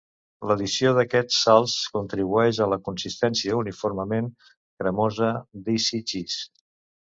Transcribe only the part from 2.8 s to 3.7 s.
consistència